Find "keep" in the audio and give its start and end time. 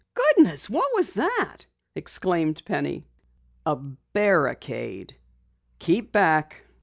5.77-6.11